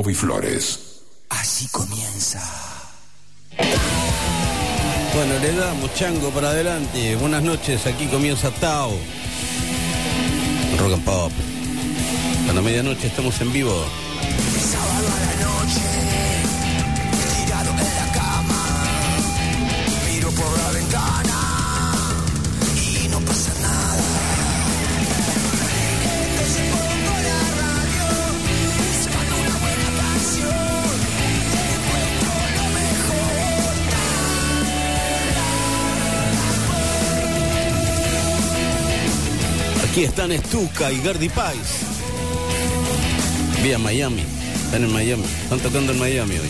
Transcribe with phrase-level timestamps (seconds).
[0.00, 0.78] Bobby Flores.
[1.28, 2.40] Así comienza.
[5.14, 7.16] Bueno, le damos chango para adelante.
[7.16, 8.92] Buenas noches, aquí comienza Tao.
[10.78, 11.32] Rock and Pop.
[12.48, 13.74] A la medianoche estamos en vivo.
[14.72, 15.82] Sábado a la noche,
[40.04, 41.58] Están Stuka y Gardy Pais.
[43.62, 44.24] Vía Miami.
[44.64, 45.24] Están en Miami.
[45.42, 46.48] Están tocando en Miami hoy.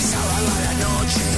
[0.00, 1.37] Sábado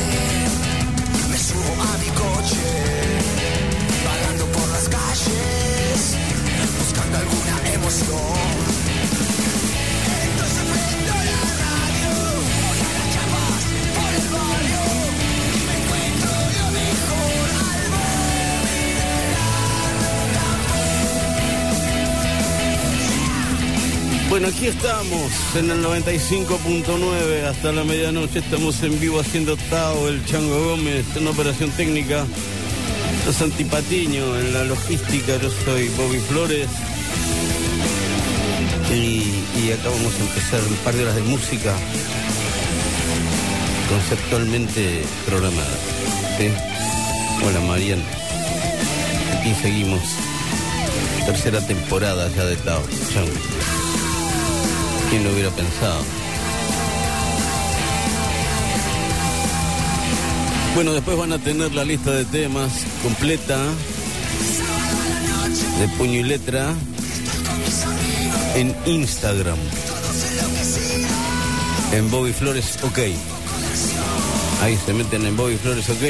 [24.41, 28.39] Bueno, aquí estamos en el 95.9 hasta la medianoche.
[28.39, 32.25] Estamos en vivo haciendo Tao, el Chango Gómez, en operación técnica.
[33.19, 35.37] Esto es Antipatiño en la logística.
[35.37, 36.69] Yo soy Bobby Flores.
[38.91, 39.25] Y,
[39.61, 41.75] y acá vamos a empezar un par de horas de música
[43.91, 45.77] conceptualmente programada.
[47.47, 48.05] Hola Mariana.
[49.39, 50.01] Aquí seguimos.
[51.27, 52.83] Tercera temporada ya de Tao.
[53.13, 53.80] Chango.
[55.11, 56.05] ¿Quién lo hubiera pensado?
[60.75, 62.71] Bueno, después van a tener la lista de temas
[63.03, 63.59] completa
[65.81, 66.73] de puño y letra
[68.55, 69.59] en Instagram.
[71.93, 72.99] En Bobby Flores OK.
[74.63, 76.03] Ahí se meten en Bobby Flores OK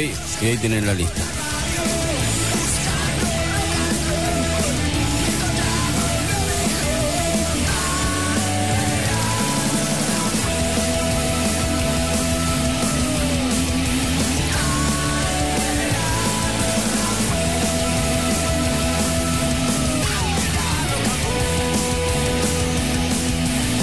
[0.42, 1.39] y ahí tienen la lista.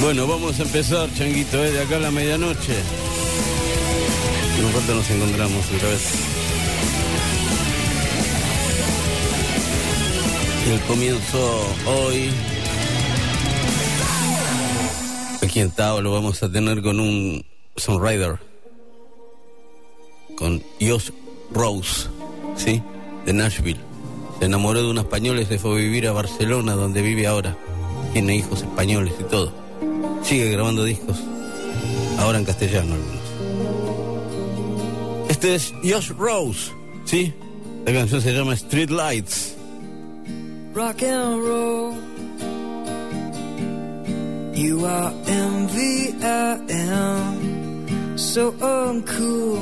[0.08, 1.70] Bueno, vamos a empezar, changuito, ¿eh?
[1.70, 2.76] de acá a la medianoche.
[4.74, 6.14] Rato nos encontramos otra vez.
[10.72, 12.30] El comienzo hoy.
[15.44, 17.46] Aquí en Tao lo vamos a tener con un
[17.76, 18.40] songwriter.
[20.38, 21.10] Con Josh
[21.52, 22.08] Rose,
[22.56, 22.82] ¿sí?
[23.26, 23.82] De Nashville.
[24.40, 27.58] Se enamoró de un español y se fue a vivir a Barcelona, donde vive ahora.
[28.14, 29.67] Tiene hijos españoles y todo.
[30.28, 31.18] Sigue grabando discos.
[32.20, 33.18] Ahora en castellano algunos.
[35.30, 36.72] Este es Josh Rose,
[37.06, 37.34] ¿sí?
[37.86, 39.58] La canción se llama Street Lights.
[40.78, 41.92] rock and roll.
[44.54, 45.68] You are am
[48.18, 49.58] so uncool.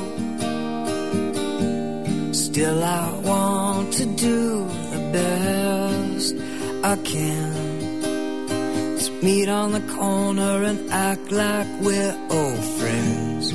[2.36, 6.36] Still, I want to do the best
[6.84, 7.55] I can.
[9.06, 13.54] Let's meet on the corner and act like we're old friends.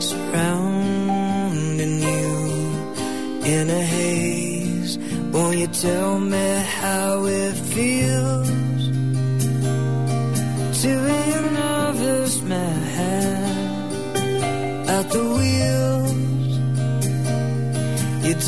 [0.00, 4.96] surrounding you in a haze.
[5.30, 8.51] Won't you tell me how it feels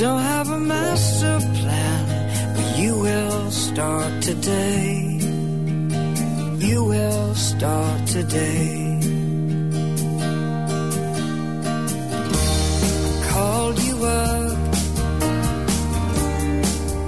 [0.00, 5.20] don't have a master plan, but you will start today.
[6.58, 8.98] You will start today.
[13.30, 14.58] Called you up,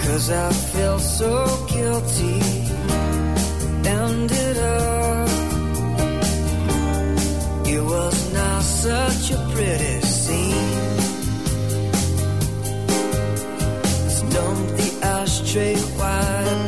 [0.02, 2.40] cause I feel so guilty.
[3.84, 5.28] Ended up,
[7.66, 10.05] it was not such a pretty
[15.56, 16.65] 追还。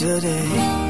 [0.00, 0.89] Today.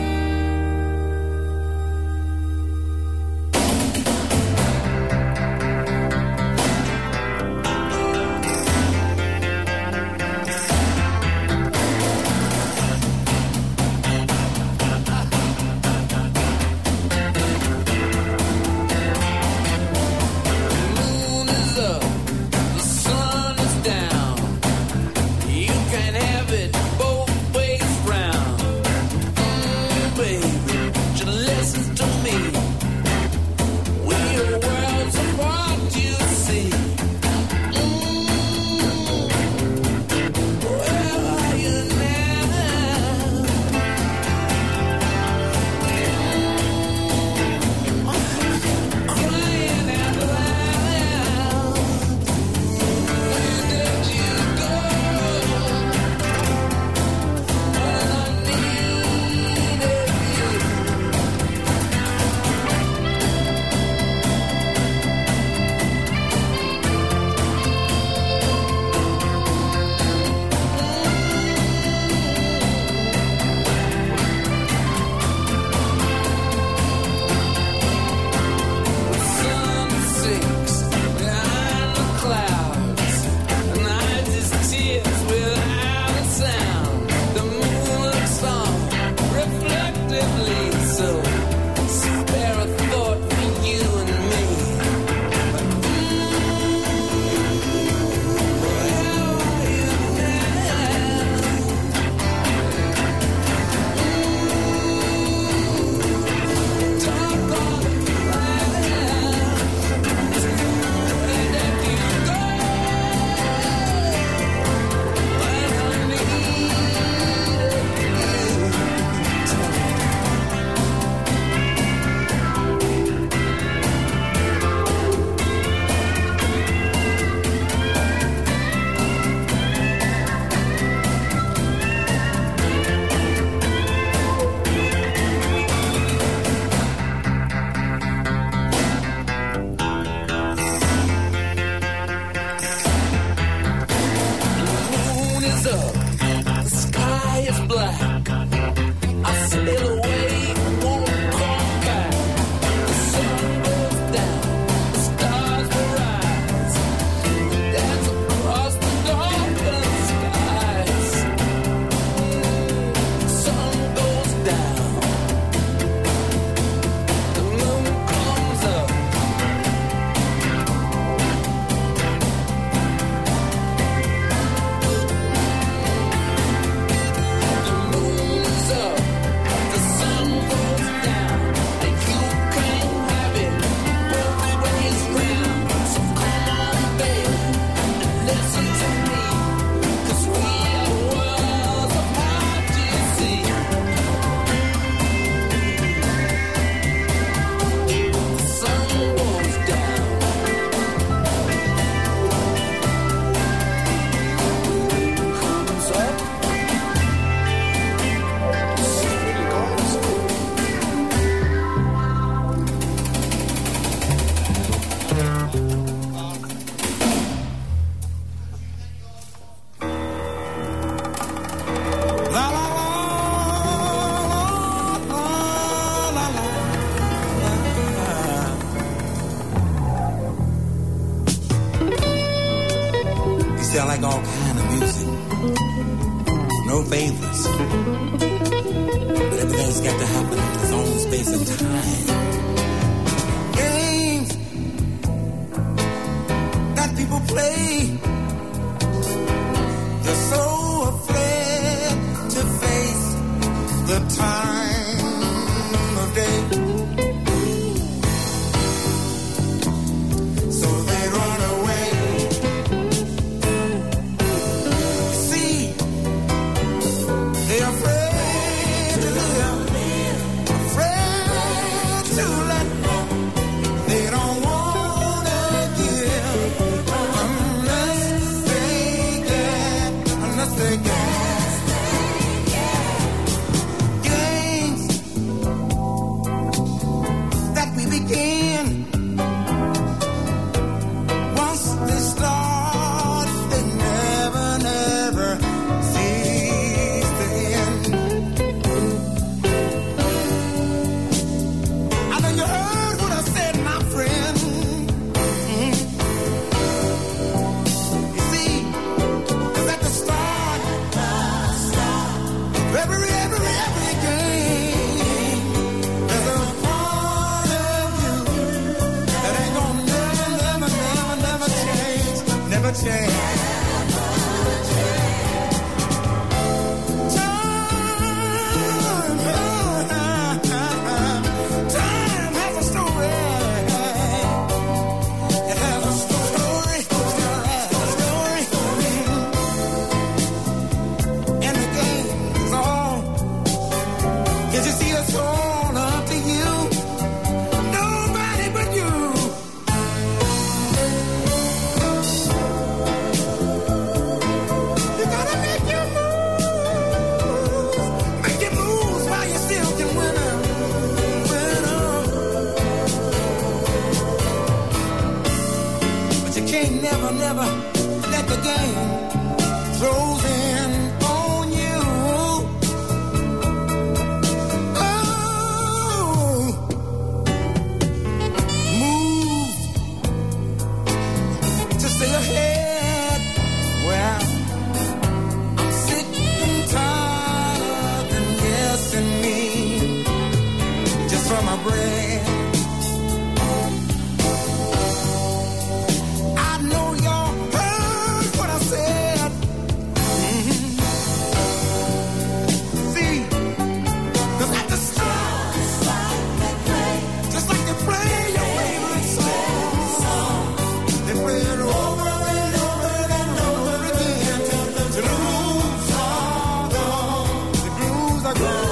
[418.34, 418.69] Grooves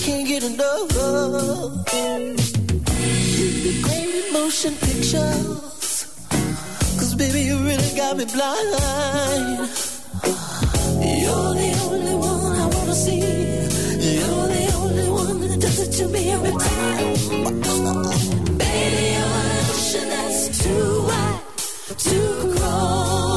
[0.00, 0.88] can't get enough.
[3.86, 6.06] Great motion pictures,
[6.98, 9.68] cause baby you really got me blind.
[11.22, 13.18] You're the only one I wanna see.
[13.18, 17.14] You're the only one that does it to me every time.
[18.58, 21.40] Baby, you're an ocean that's too wide
[21.98, 22.18] to
[22.56, 23.27] cross.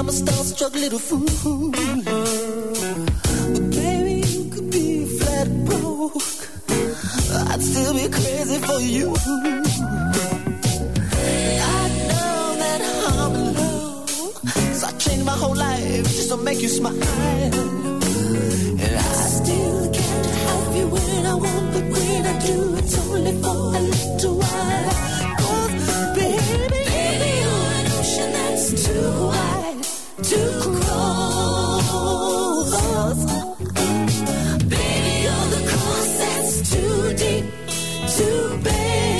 [0.00, 2.69] I'm a starstruck little fool.
[8.66, 9.14] For you.
[11.76, 14.10] I know that I'm in love.
[14.78, 16.94] So I changed my whole life just to make you smile.
[18.84, 23.34] And I still can't have you when I want, but when I do, it's only
[23.42, 24.94] for a little while.
[25.38, 25.74] 'Cause
[26.16, 29.80] baby, baby, you're an ocean that's too wide
[30.30, 32.00] to cross.
[34.74, 37.44] Baby, you're the cross that's too deep
[38.06, 39.19] to bear.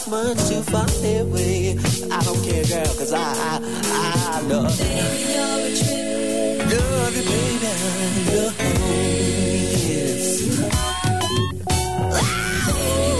[0.00, 1.76] star much too far away.
[2.10, 3.58] I don't care, girl, cause I, I,
[4.32, 4.84] I love you.
[4.84, 6.70] Baby, you're a trip.
[6.72, 7.70] Love you, baby.
[8.36, 9.00] Love you, you're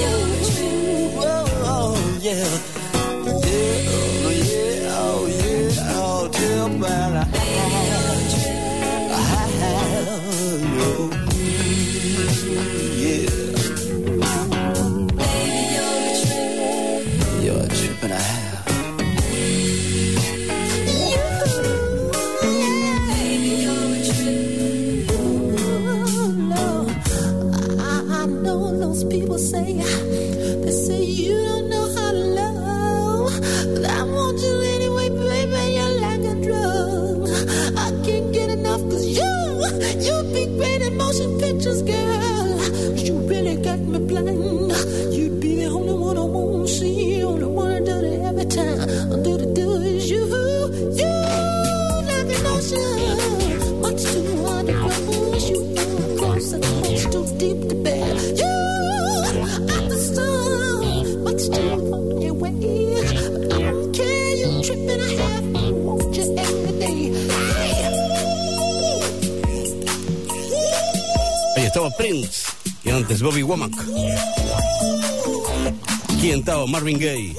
[0.00, 0.80] a trip.
[1.22, 2.48] Oh, yeah.
[3.20, 3.42] Yeah,
[4.22, 7.49] oh, yeah, oh, yeah, oh, tell me I
[72.00, 72.46] Prince
[72.82, 73.72] y antes Bobby Womack.
[76.18, 77.36] Quien Marvin Gaye.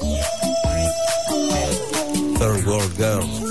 [2.38, 3.41] Third World Girl.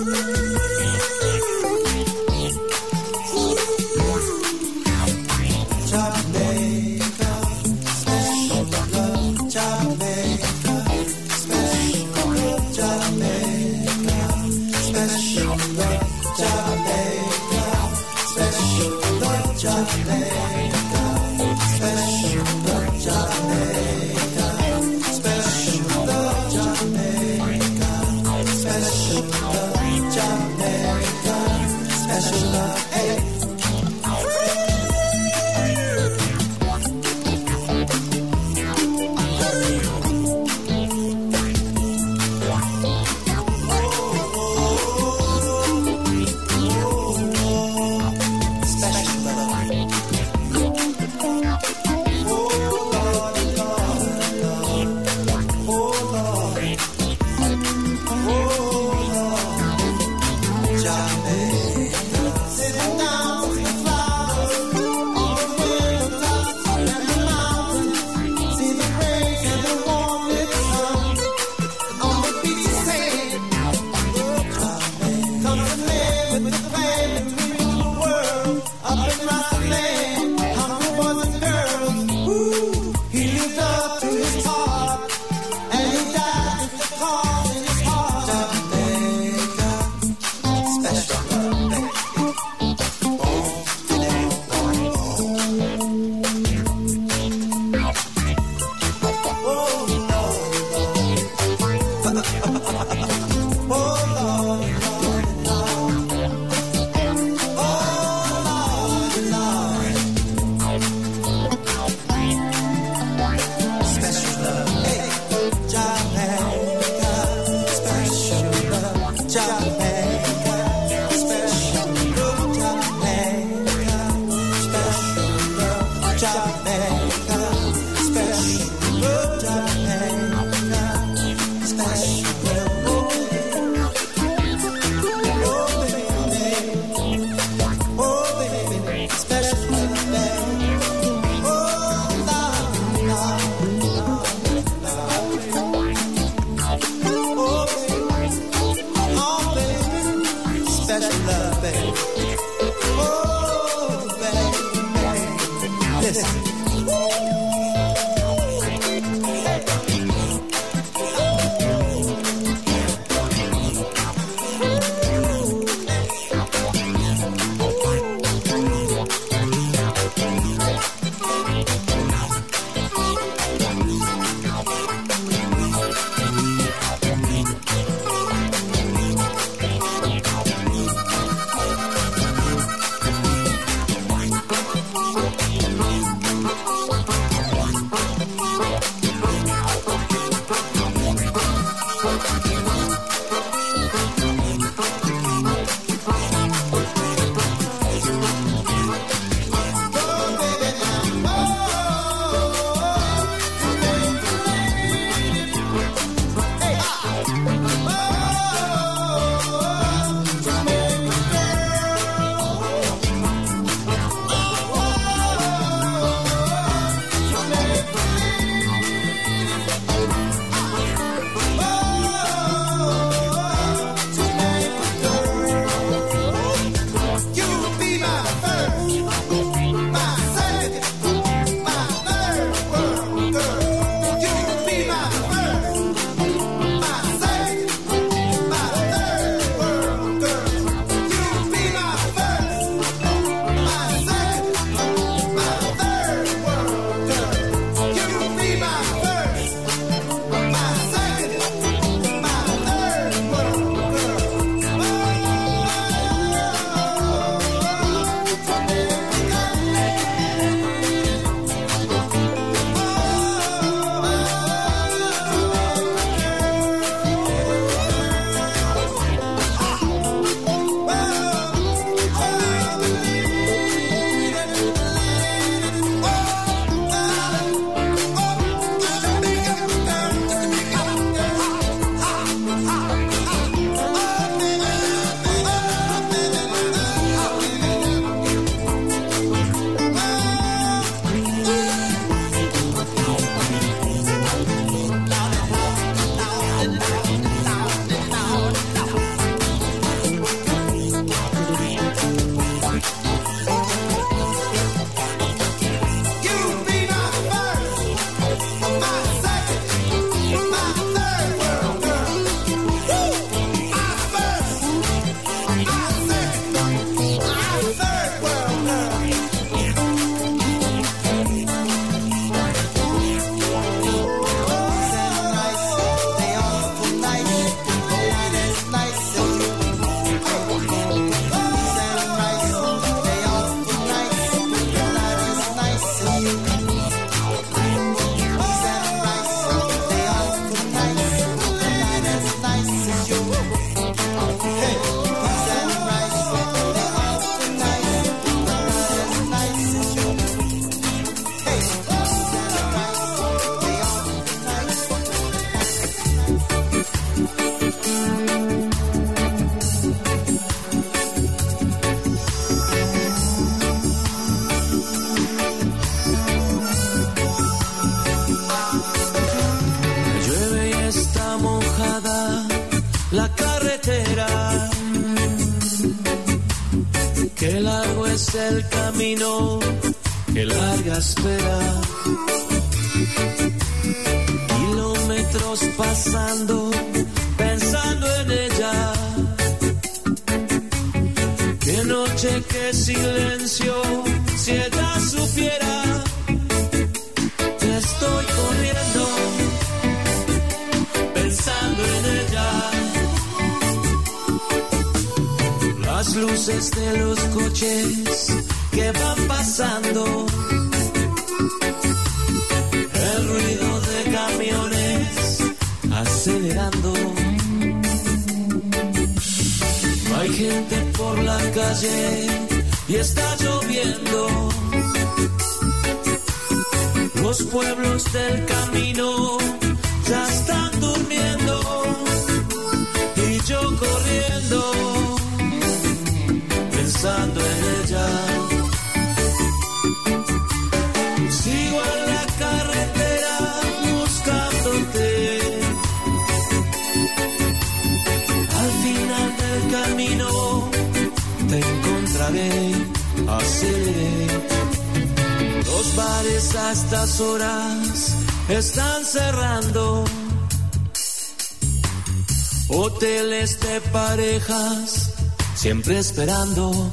[465.55, 466.91] siempre esperando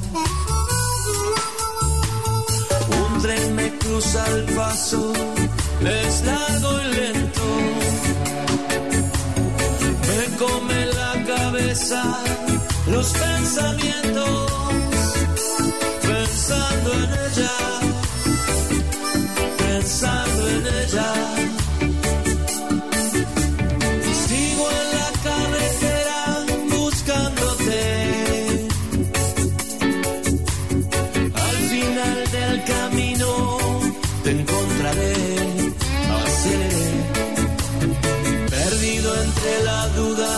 [39.39, 40.31] entre la duda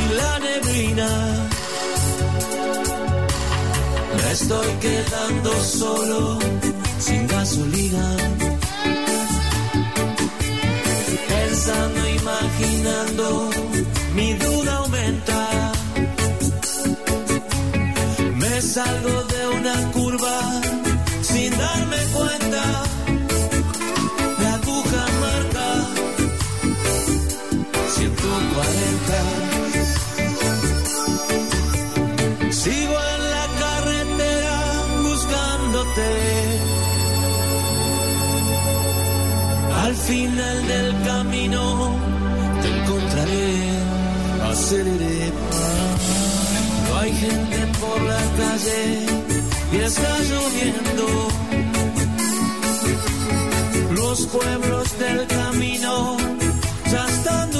[0.00, 1.08] y la neblina.
[4.16, 6.38] Me estoy quedando solo,
[7.00, 8.16] sin gasolina.
[11.28, 13.50] Pensando, imaginando,
[14.14, 15.72] mi duda aumenta.
[18.36, 19.27] Me salgo de
[44.70, 44.74] No
[46.98, 49.06] hay gente por la calle
[49.72, 51.06] y está lloviendo.
[53.92, 56.18] Los pueblos del camino
[56.90, 57.50] ya están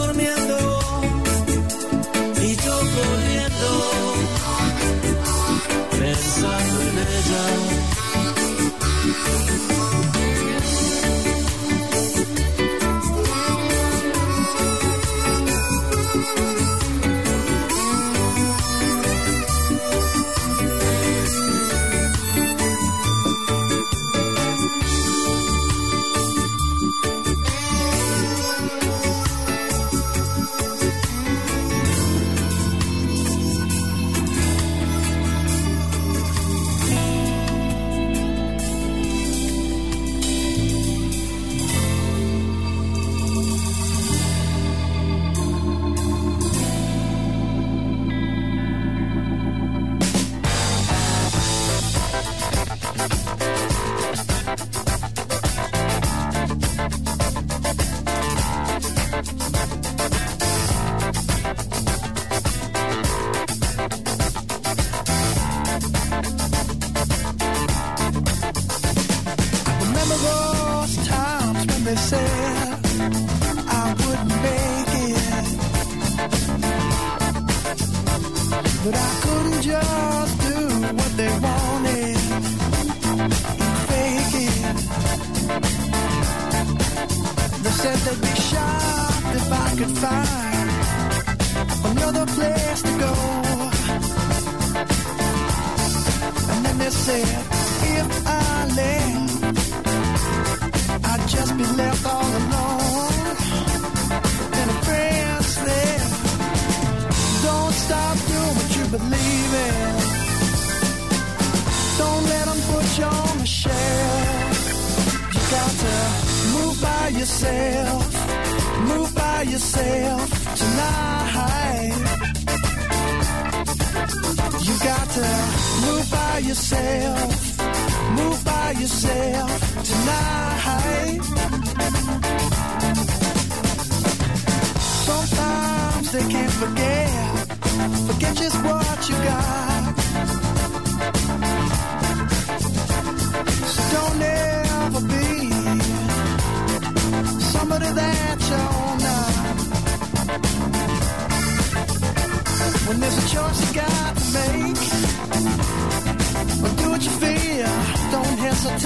[158.81, 158.85] I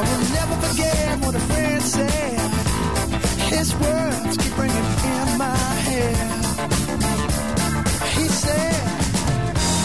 [0.00, 2.50] will never forget what a friend said.
[3.52, 5.56] His words keep ringing in my
[5.88, 6.44] head.
[8.16, 8.82] He said,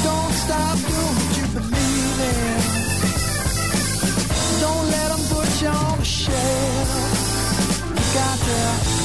[0.04, 2.60] Don't stop doing what you believe in.
[4.62, 6.90] Don't let them put you on the shelf.
[7.90, 8.58] You got to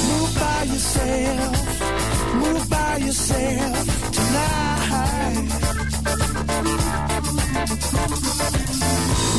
[0.08, 1.50] move by yourself.
[2.34, 5.65] Move by yourself tonight.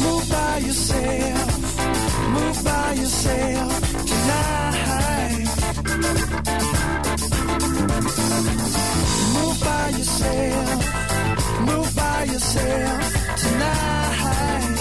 [0.04, 1.50] Move by yourself,
[2.30, 3.72] move by yourself
[4.12, 5.48] tonight.
[9.36, 10.80] Move by yourself,
[11.70, 13.00] move by yourself
[13.44, 14.78] tonight.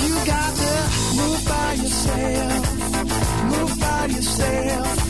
[0.00, 0.72] You got to
[1.20, 2.62] move by yourself,
[3.52, 5.05] move by yourself.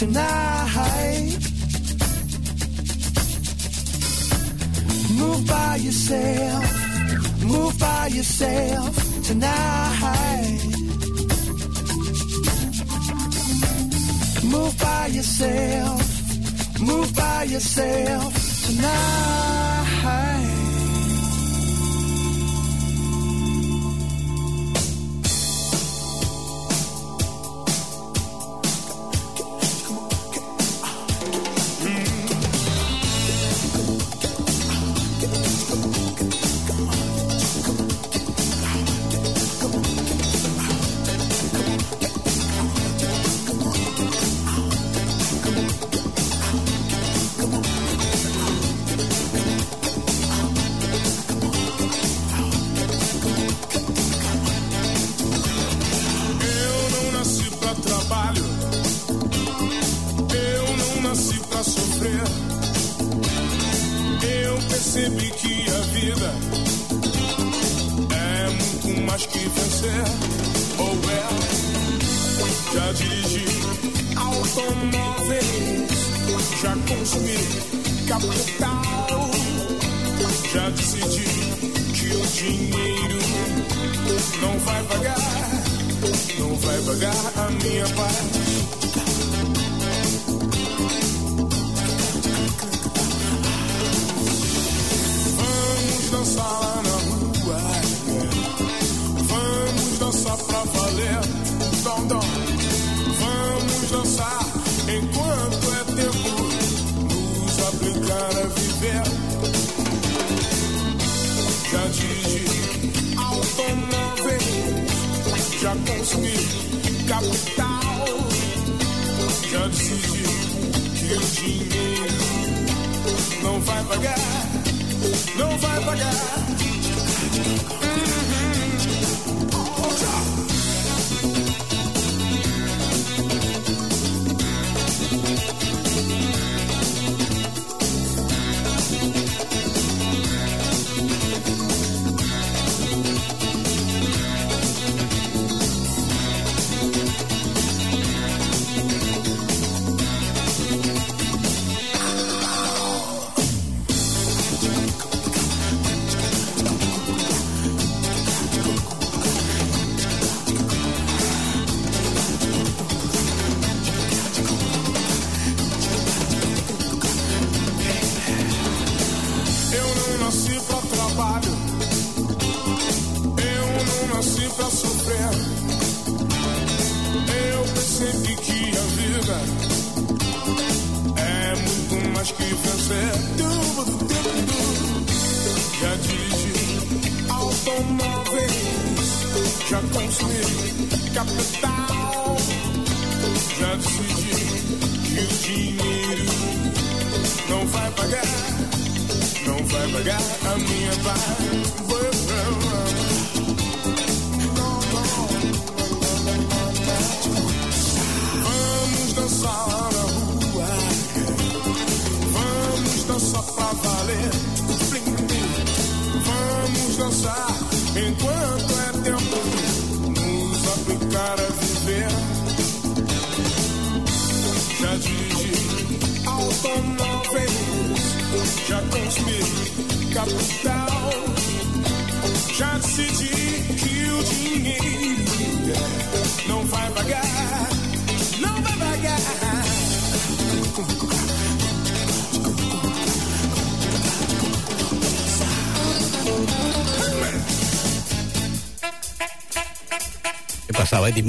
[0.00, 1.36] tonight.
[5.20, 10.60] Move by yourself, move by yourself tonight.
[14.42, 18.32] Move by yourself, move by yourself
[18.66, 20.39] tonight.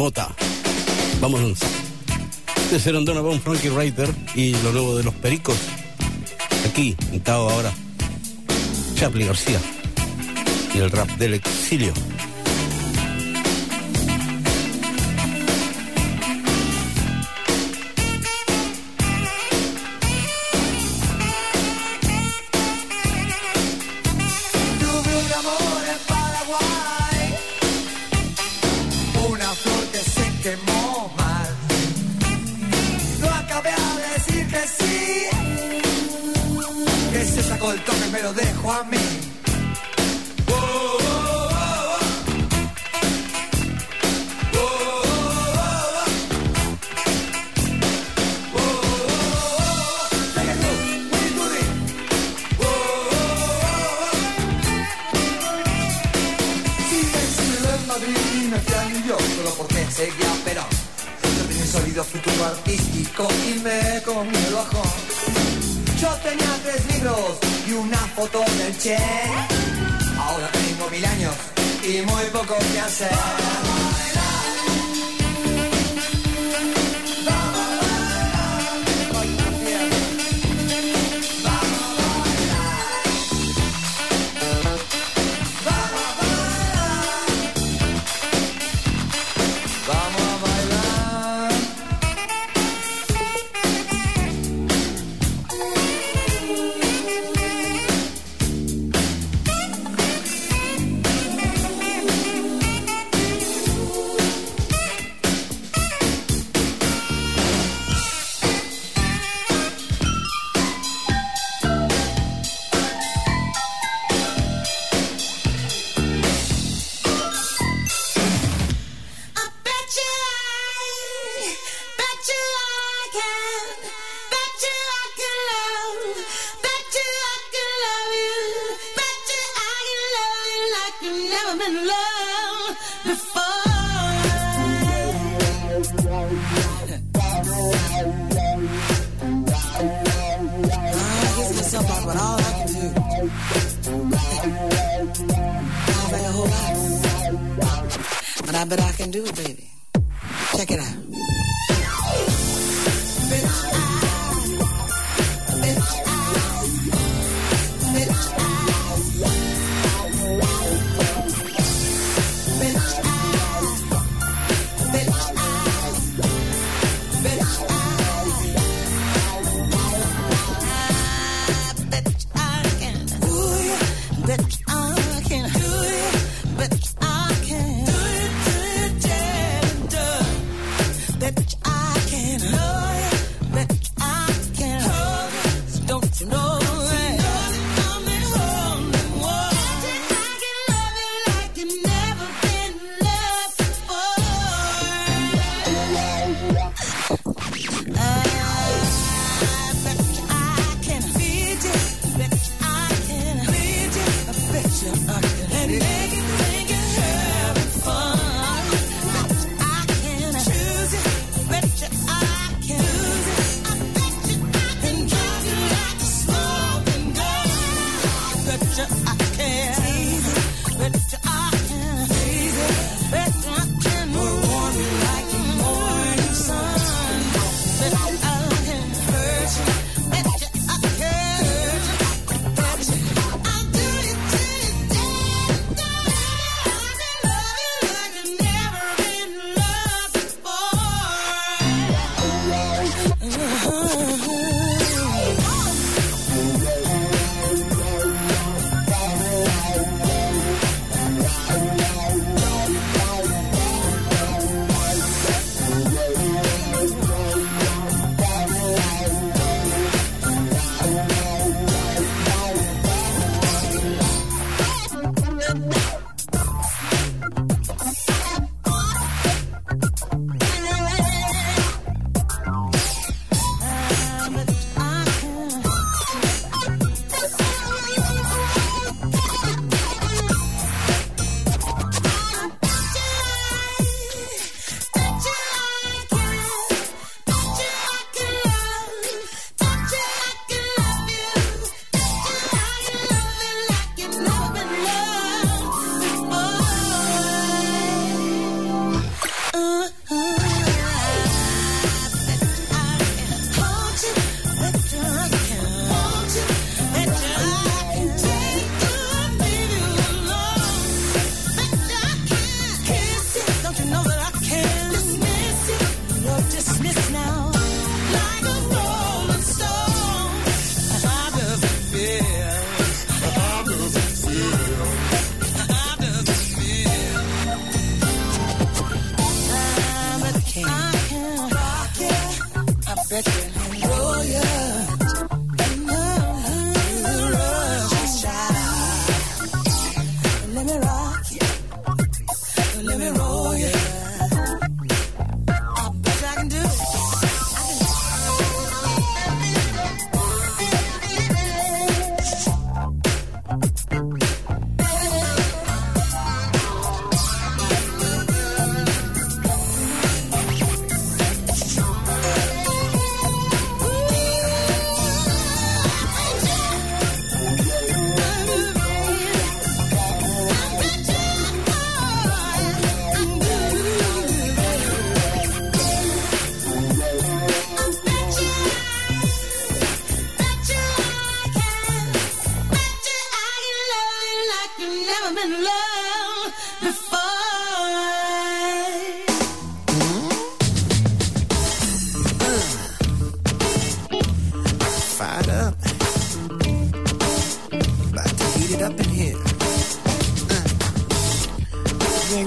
[0.01, 0.27] Bota.
[1.21, 1.59] Vámonos.
[2.55, 5.55] Este es Serendona Bon Frankie Ryder y lo nuevo de los pericos.
[6.67, 7.71] Aquí, sentado ahora,
[8.95, 9.59] Chaplin García
[10.73, 11.93] y el rap del exilio.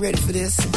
[0.04, 0.73] Ready for this?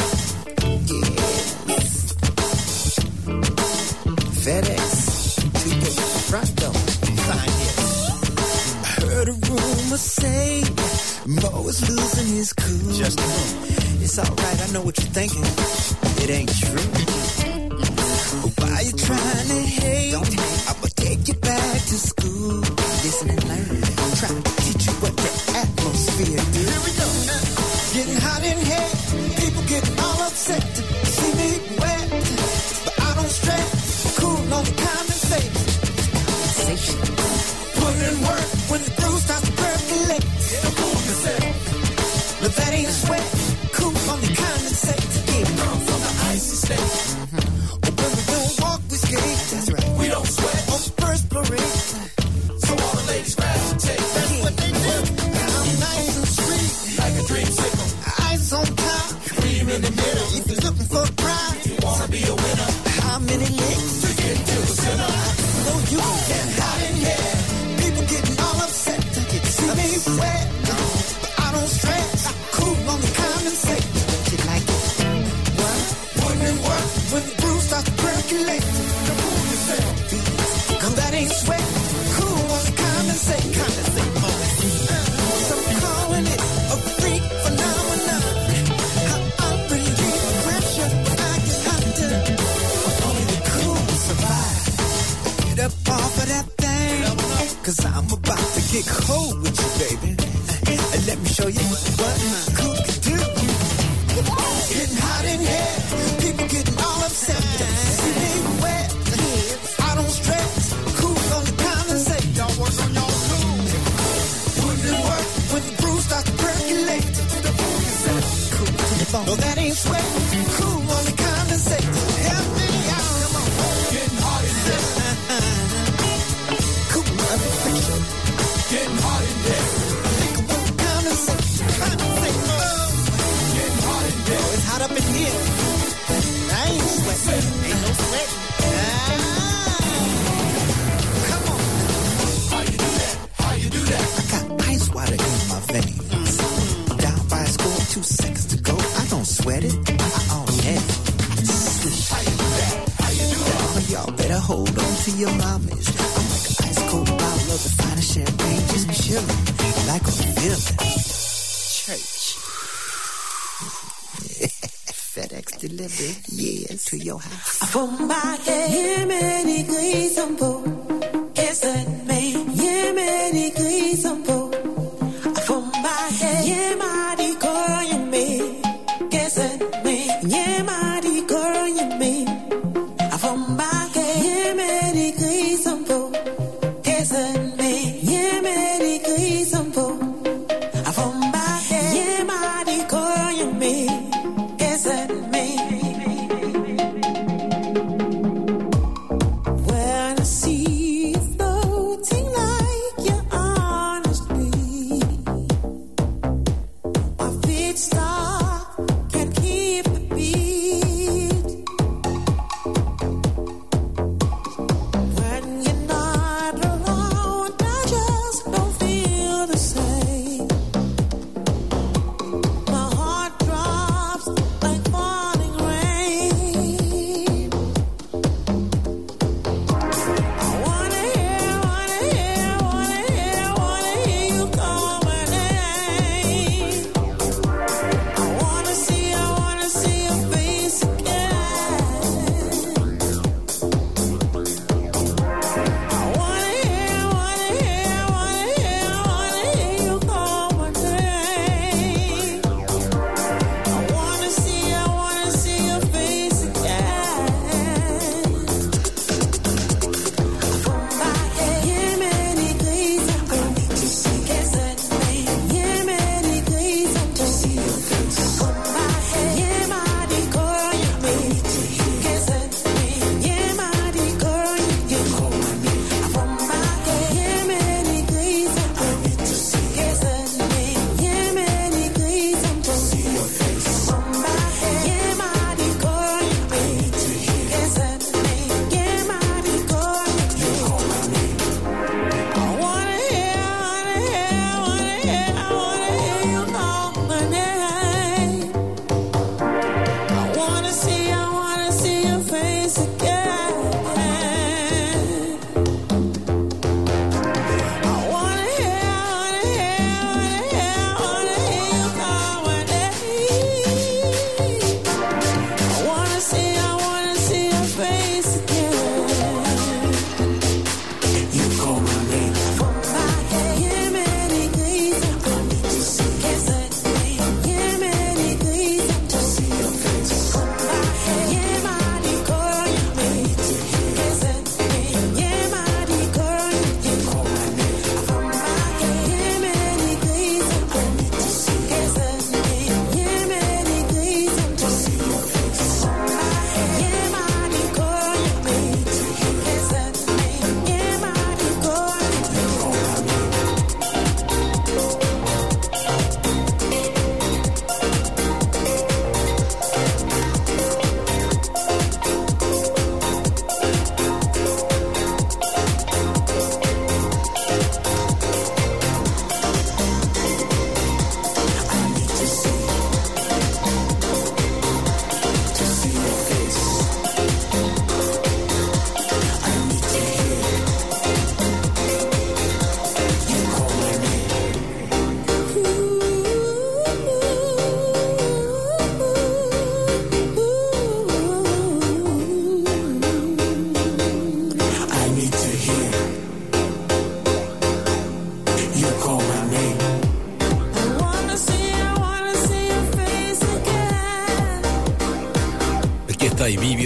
[166.88, 167.62] to your house.
[167.62, 167.66] I
[168.08, 170.38] my head many glees and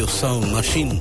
[0.06, 1.00] Sound Machine.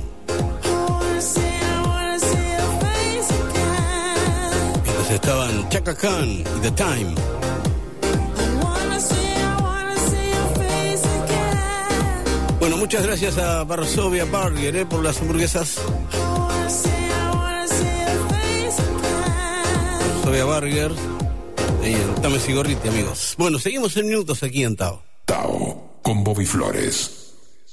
[4.84, 7.14] Mientras estaban Chaka Khan y The Time.
[12.60, 15.78] Bueno, muchas gracias a Varsovia Burger eh, por las hamburguesas.
[20.14, 20.92] Varsovia Burger.
[21.82, 23.34] Ahí en Tames y Gorriti, amigos.
[23.36, 25.02] Bueno, seguimos en minutos aquí en Tao.
[25.24, 27.11] Tao con Bobby Flores.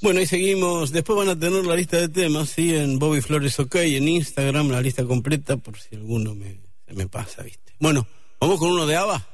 [0.02, 0.91] Bueno, ahí seguimos.
[0.91, 2.76] Después van a tener la lista de temas, ¿sí?
[2.76, 7.74] En Bobby Flores OK, en Instagram, la lista completa, por si alguno me pasa, ¿viste?
[7.80, 8.08] Bueno,
[8.39, 9.28] vamos con uno de ABBA.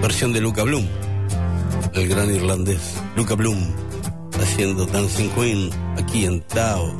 [0.00, 0.86] Versión de Luca Bloom.
[1.94, 2.96] El gran irlandés.
[3.16, 3.72] Luca Bloom.
[4.40, 6.92] Haciendo Dancing Queen aquí en Tao.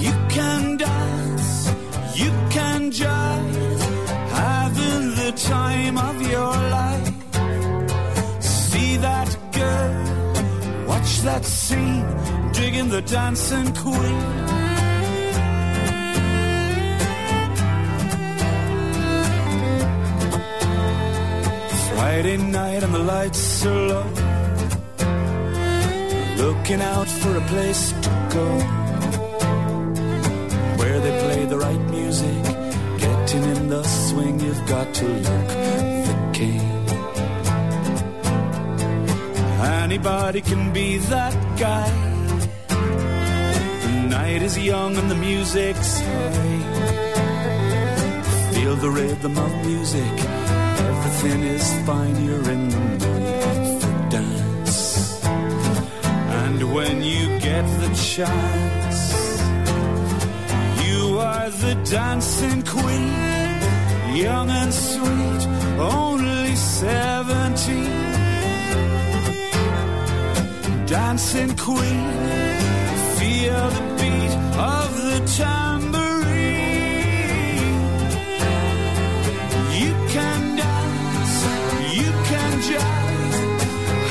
[0.00, 0.12] You
[11.04, 12.06] watch that scene,
[12.52, 14.22] digging the dancing queen.
[21.90, 24.06] Friday night and the lights are low.
[26.42, 28.46] Looking out for a place to go
[30.78, 32.44] where they play the right music.
[32.98, 35.48] Getting in the swing, you've got to look
[36.08, 36.73] the king.
[39.64, 41.90] Anybody can be that guy.
[42.68, 46.60] The night is young and the music's high.
[48.52, 50.14] Feel the rhythm of music.
[50.90, 52.24] Everything is fine.
[52.26, 55.24] You're in the mood for dance.
[55.24, 59.00] And when you get the chance,
[60.86, 65.42] you are the dancing queen, young and sweet,
[65.78, 68.03] only 17.
[70.86, 72.10] Dancing queen,
[73.16, 76.04] feel the beat of the tambourine.
[79.80, 81.36] You can dance,
[81.98, 83.60] you can jive,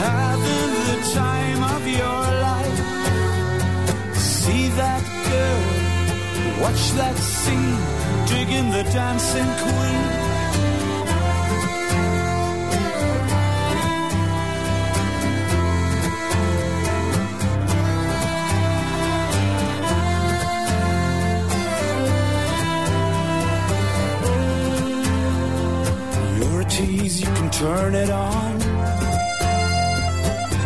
[0.01, 4.17] having the time of your life.
[4.17, 5.63] See that girl,
[6.63, 7.77] watch that scene,
[8.27, 10.22] digging the dancing queen.
[27.63, 28.53] Turn it on.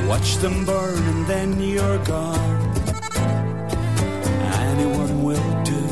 [0.08, 2.60] Watch them burn and then you're gone.
[4.70, 5.84] Anyone will do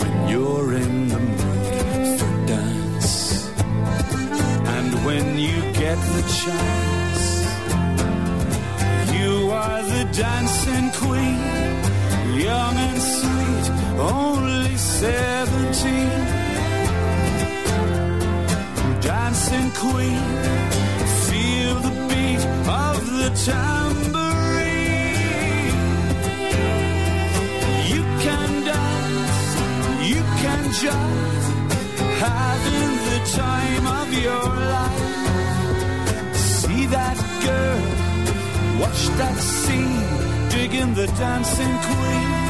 [0.00, 3.12] when you're in the mood for dance.
[4.76, 7.22] And when you get the chance,
[9.16, 11.40] you are the dancing queen,
[12.48, 13.66] young and sweet,
[13.98, 16.33] only 17
[19.04, 20.22] dancing queen.
[21.28, 22.44] Feel the beat
[22.86, 24.14] of the tambourine.
[27.92, 29.46] You can dance,
[30.10, 31.44] you can jive,
[32.24, 36.36] having the time of your life.
[36.36, 37.82] See that girl,
[38.80, 40.04] watch that scene,
[40.50, 42.43] digging the dancing queen.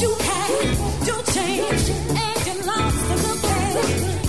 [0.00, 0.10] You
[1.06, 4.23] your change and you lost the.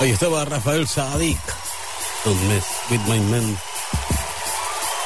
[0.00, 1.38] Ahí estaba Rafael Sadik,
[2.24, 3.58] Don't Mess With My Men.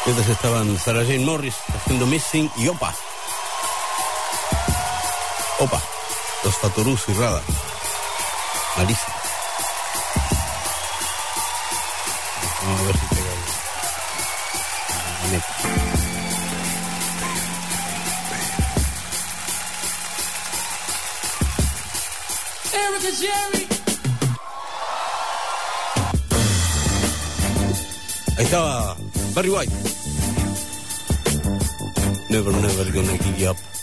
[0.05, 2.95] Mientras estaban Sarah Jane Morris haciendo Missing y Opa.
[5.59, 5.83] Opa,
[6.45, 7.43] los Fatorus y Rada.
[8.77, 9.14] Marisa.
[29.45, 29.71] Barry White.
[32.31, 33.74] Never, never gonna give you up.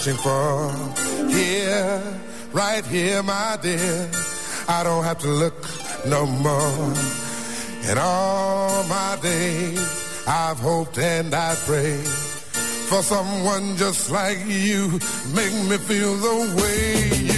[0.00, 1.28] searching for.
[1.28, 2.02] Here,
[2.52, 4.10] right here, my dear.
[4.68, 5.66] I don't have to look
[6.06, 6.94] no more.
[7.90, 12.06] In all my days, I've hoped and I prayed
[12.88, 14.88] for someone just like you.
[15.34, 17.29] Make me feel the way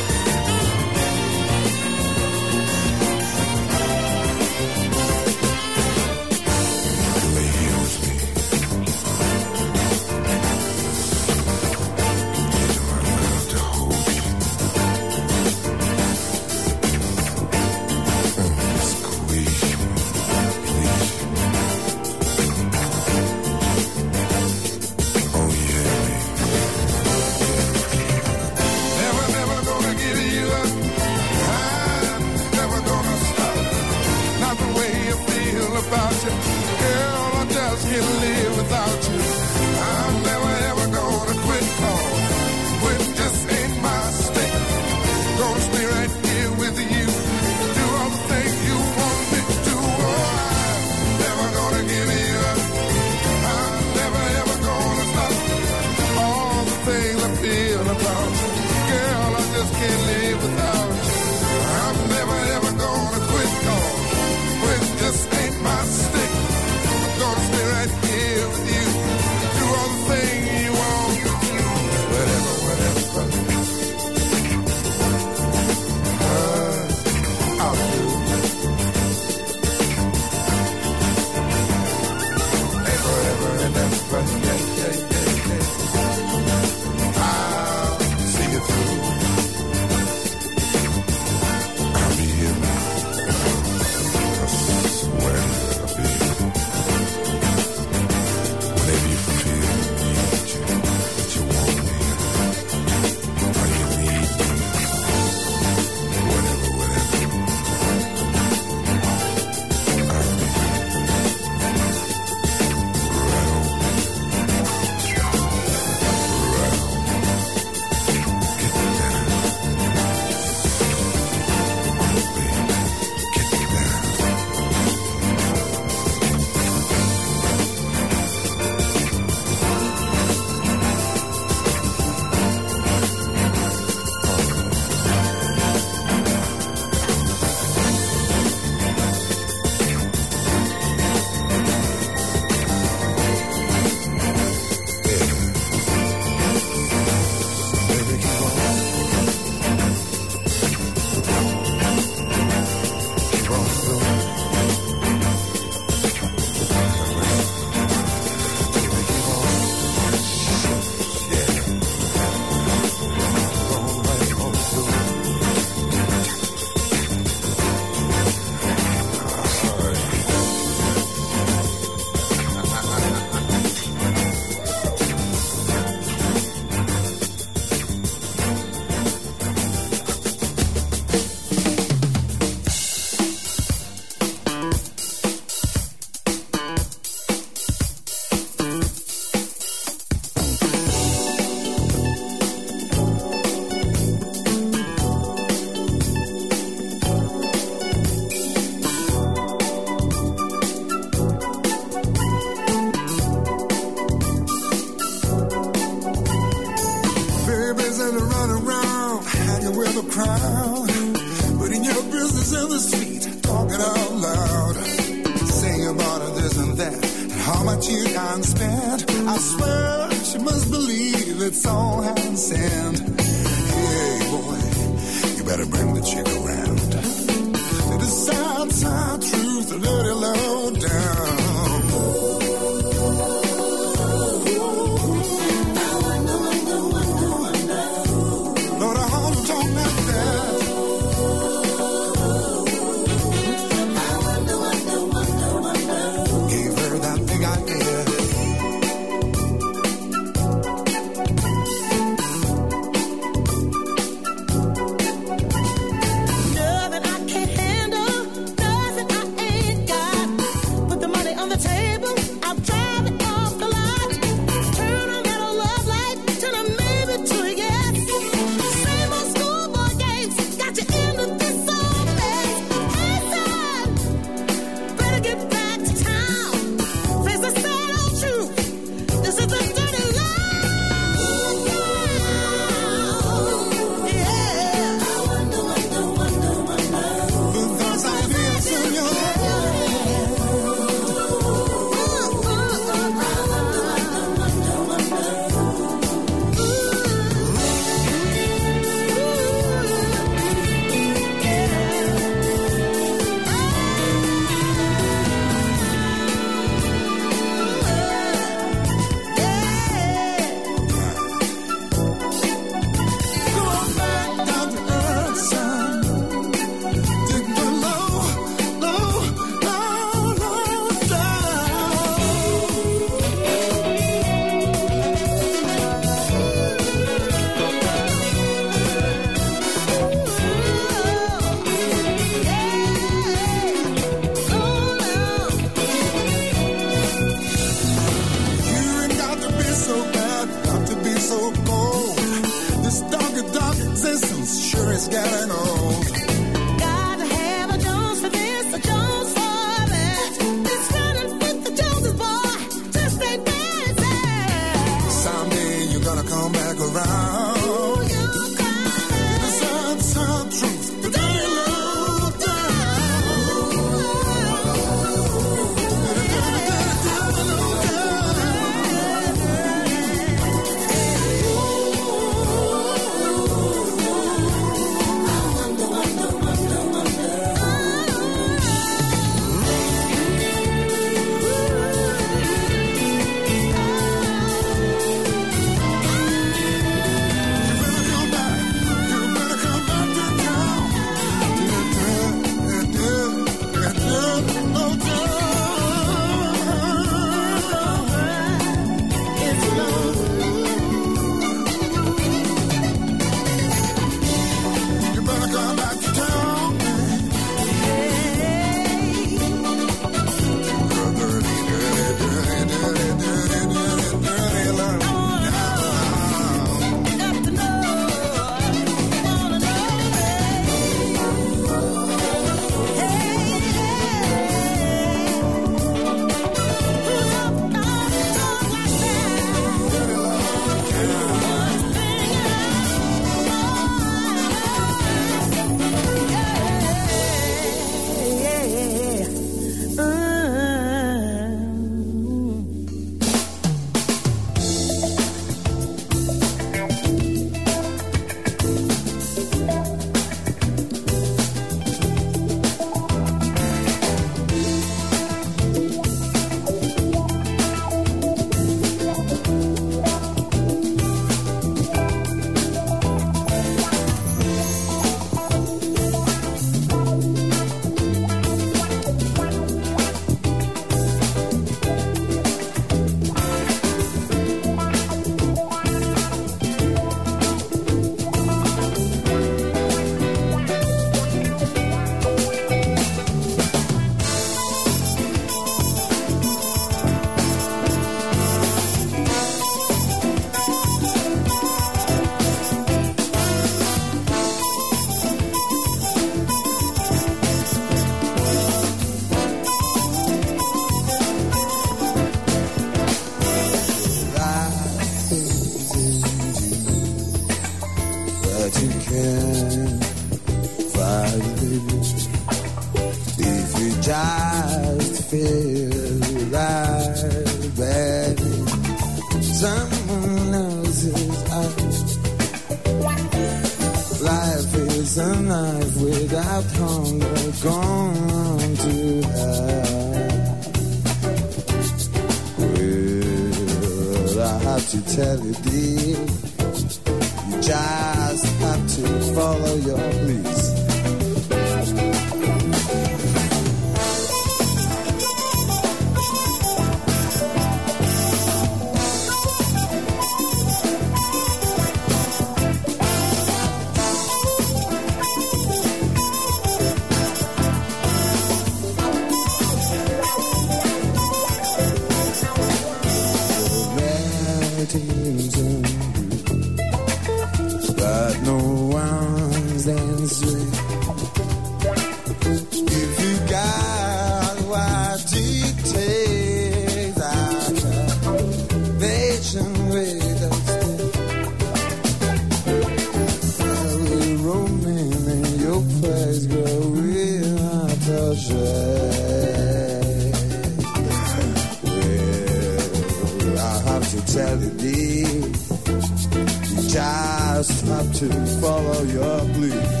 [598.21, 598.29] to
[598.61, 600.00] follow your blues.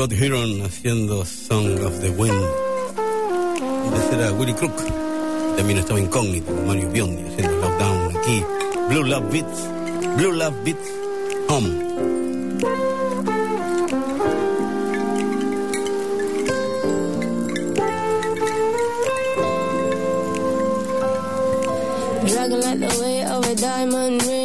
[0.00, 2.42] Scott Heron haciendo Song of the Wind.
[3.94, 4.74] Ese era Willie Crook.
[5.58, 8.42] También estaba incógnito con Mario Biondi haciendo Lockdown aquí.
[8.88, 9.68] Blue Love Beats.
[10.16, 10.88] Blue Love Beats
[11.50, 11.68] Home.
[22.26, 24.39] Dragging like the weight of a diamond ring.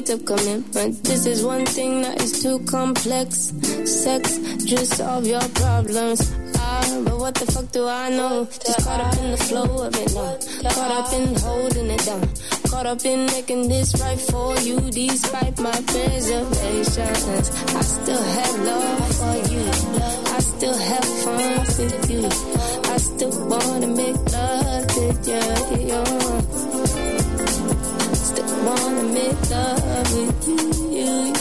[0.00, 1.04] Weight of commitment.
[1.04, 3.52] This is one thing that is too complex.
[3.84, 6.34] Sex, just solve your problems.
[6.56, 8.46] Ah, but what the fuck do I know?
[8.46, 10.70] Just caught up in the flow of it now.
[10.70, 12.26] Caught up in holding it down.
[12.70, 17.50] Caught up in making this right for you, despite my reservations.
[17.76, 19.64] I still have love for you.
[20.32, 22.24] I still have fun with you.
[22.90, 26.59] I still wanna make love with you.
[28.64, 30.58] Wanna make love with you,
[30.92, 31.32] you,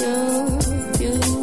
[0.99, 1.38] you,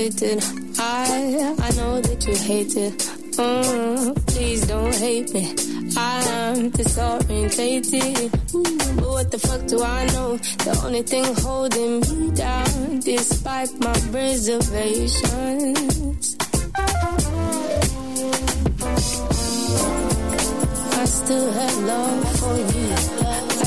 [0.00, 2.96] I I know that you hate it.
[3.36, 5.50] Mm, please don't hate me.
[5.94, 8.32] I'm disorientated.
[8.54, 10.38] Ooh, but what the fuck do I know?
[10.38, 16.36] The only thing holding me down, despite my reservations.
[20.96, 22.88] I still have love for you.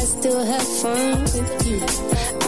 [0.01, 1.79] I still have fun with you.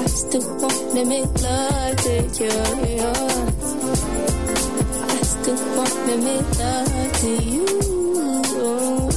[0.02, 3.65] I still wanna make love to you.
[5.46, 7.66] Still wanna make love to you.
[8.42, 9.15] Just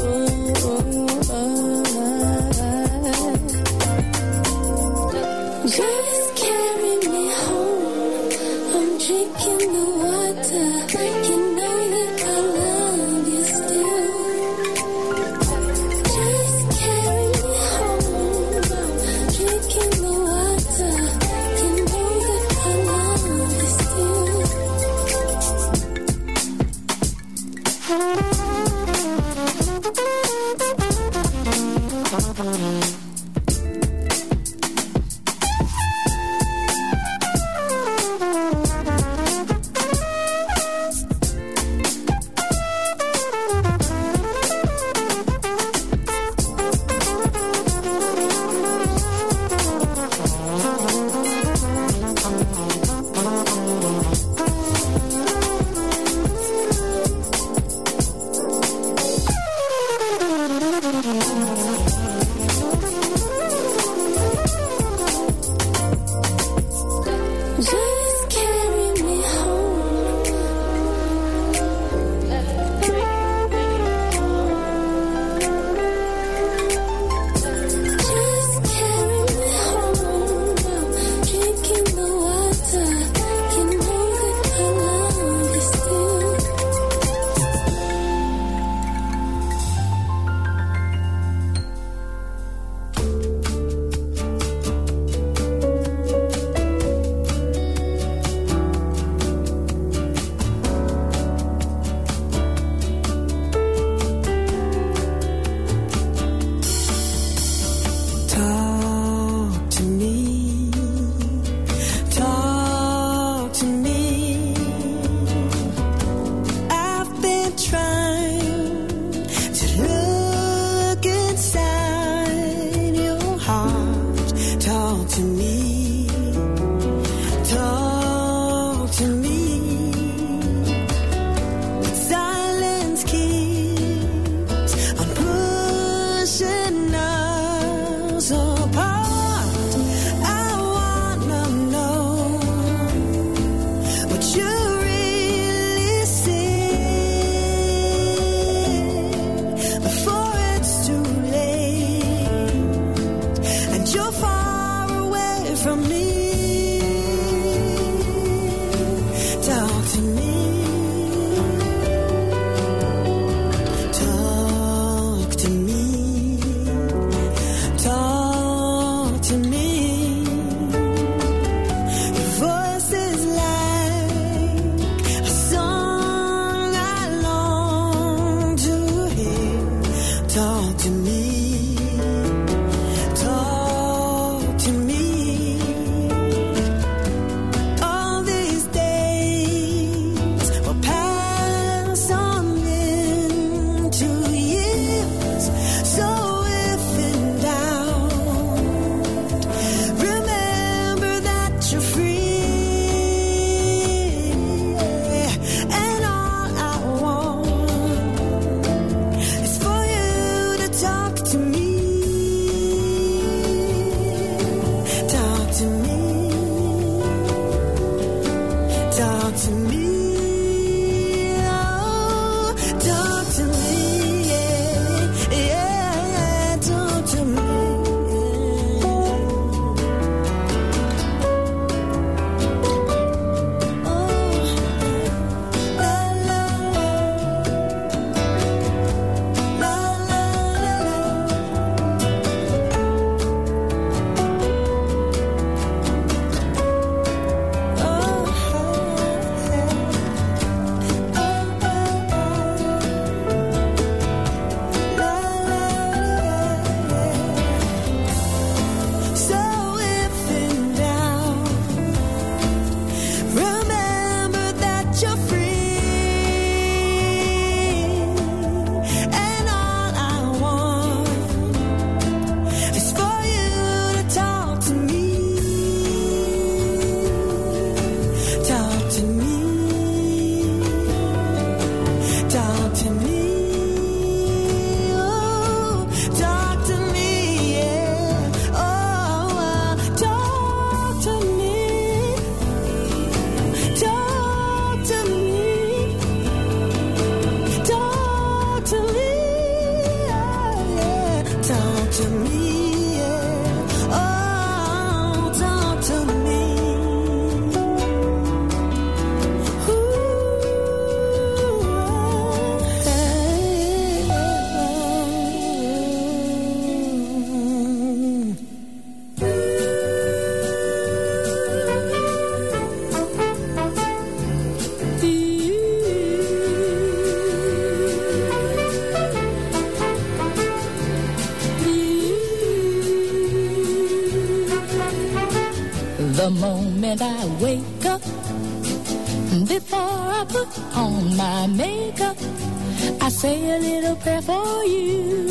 [343.18, 345.26] say a little prayer for you.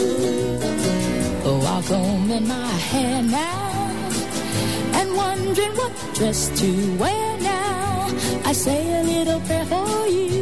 [1.46, 4.02] Oh, i comb in my hair now
[5.00, 8.10] and wondering what dress to wear now.
[8.44, 10.38] I say a little prayer for you.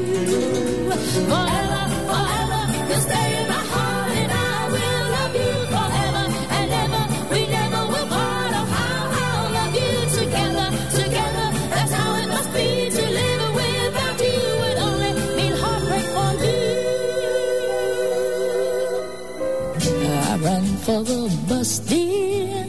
[21.66, 22.68] us, dear.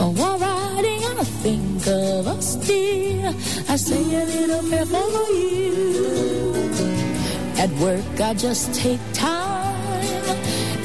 [0.00, 0.12] Oh,
[1.08, 3.32] and I think of us, dear.
[3.72, 5.64] I say a little bit for you.
[7.56, 10.36] At work, I just take time,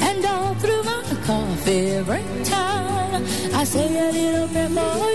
[0.08, 3.22] and all through my coffee break time,
[3.60, 5.13] I say a little bit for you.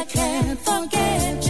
[0.00, 1.49] I can't forget you.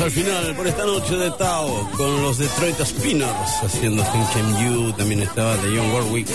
[0.00, 4.92] al final por esta noche de Tao con los Detroit Spinners haciendo Think Can You.
[4.92, 6.28] También estaba de John Warwick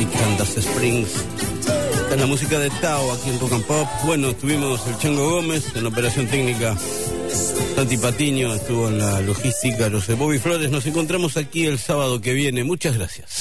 [0.00, 1.08] y Candace Springs.
[1.94, 3.86] Esta la música de Tao aquí en Rock and Pop.
[4.04, 6.76] Bueno, estuvimos el Chango Gómez en la operación técnica.
[7.76, 9.88] Tati Patiño estuvo en la logística.
[9.88, 10.70] Los Bobby Flores.
[10.70, 12.64] Nos encontramos aquí el sábado que viene.
[12.64, 13.35] Muchas gracias.